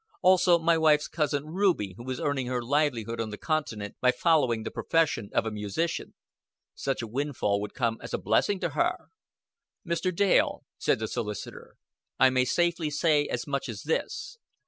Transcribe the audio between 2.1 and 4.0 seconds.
earning her livelihood on the continent